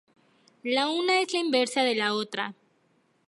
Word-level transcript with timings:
La 0.77 0.87
una 1.01 1.19
es 1.19 1.31
la 1.31 1.37
inversa 1.41 1.83
de 1.83 1.93
la 1.93 2.15
otra. 2.15 2.55